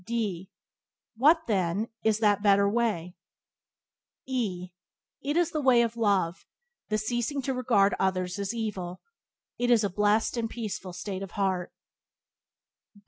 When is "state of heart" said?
10.93-11.71